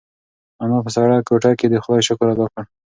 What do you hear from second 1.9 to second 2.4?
شکر